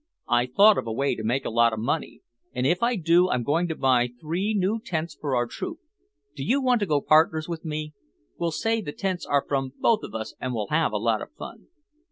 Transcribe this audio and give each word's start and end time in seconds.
I 0.27 0.47
thought 0.47 0.79
of 0.79 0.87
a 0.87 0.91
way 0.91 1.13
to 1.13 1.23
make 1.23 1.45
a 1.45 1.51
lot 1.51 1.73
of 1.73 1.79
money, 1.79 2.21
and 2.53 2.65
if 2.65 2.81
I 2.81 2.95
do 2.95 3.29
I'm 3.29 3.43
going 3.43 3.67
to 3.67 3.75
buy 3.75 4.09
three 4.19 4.55
new 4.55 4.79
tents 4.83 5.13
for 5.13 5.35
our 5.35 5.45
troop. 5.45 5.77
Do 6.35 6.43
you 6.43 6.59
want 6.59 6.79
to 6.79 6.87
go 6.87 7.01
partners 7.01 7.47
with 7.47 7.63
me? 7.63 7.93
We'll 8.39 8.49
say 8.49 8.81
the 8.81 8.93
tents 8.93 9.27
are 9.27 9.45
from 9.47 9.73
both 9.79 10.01
of 10.01 10.15
us 10.15 10.33
and 10.41 10.55
we'll 10.55 10.69
have 10.69 10.91
a 10.91 10.97
lot 10.97 11.21
of 11.21 11.31
fun." 11.37 11.67